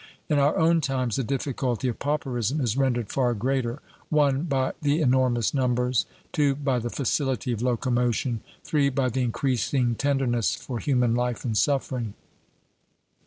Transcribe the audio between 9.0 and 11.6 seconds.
the increasing tenderness for human life and